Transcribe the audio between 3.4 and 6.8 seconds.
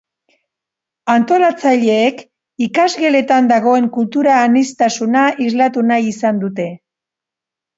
dagoen kultura aniztasuna islatu nahi izan dute.